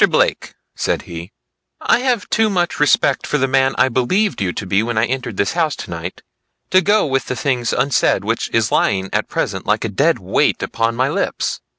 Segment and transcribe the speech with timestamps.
[0.09, 1.31] Blake," said he,
[1.79, 5.05] "I have too much respect for the man I believed you to be when I
[5.05, 6.23] entered this house to night,
[6.71, 10.63] to go with the thing unsaid which is lying at present like a dead weight
[10.63, 11.59] upon my lips.